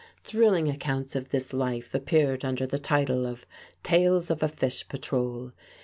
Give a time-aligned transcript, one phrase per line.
[0.23, 3.45] Thrilling accounts of this life appeared under the title of
[3.83, 5.51] "Tales of a Fish Patrol."